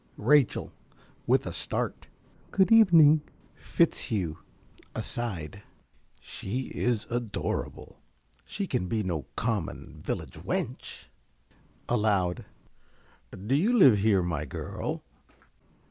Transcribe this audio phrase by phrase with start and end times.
[0.17, 0.73] ~Rachel~
[1.27, 2.07] (with a start).
[2.49, 3.21] Good evening.
[3.53, 4.39] ~Fitzhugh~
[4.95, 5.61] (aside).
[6.19, 7.99] She is adorable.
[8.43, 11.05] She can be no common village wench.
[11.87, 12.45] (Aloud.)
[13.45, 15.03] Do you live here, my girl?